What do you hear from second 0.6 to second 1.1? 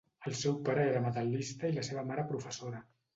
pare era